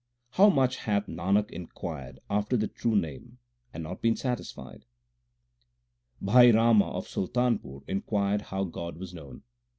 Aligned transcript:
How 0.31 0.49
much 0.49 0.77
hath 0.77 1.05
Nanak 1.05 1.51
inquired 1.51 2.21
after 2.27 2.57
the 2.57 2.67
True 2.67 2.95
Name 2.95 3.37
and 3.71 3.83
not 3.83 4.01
been 4.01 4.15
satisfied 4.15 4.85
\ 5.55 6.21
Bhai 6.23 6.49
Rama 6.51 6.89
of 6.89 7.05
Sultanpur 7.07 7.83
inquired 7.87 8.41
how 8.41 8.63
God 8.63 8.97
was 8.97 9.13
known. 9.13 9.43